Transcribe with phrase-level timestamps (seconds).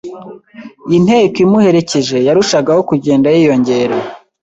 [0.97, 3.97] Inteko imuherekeje yarushagaho kugenda yiyongera,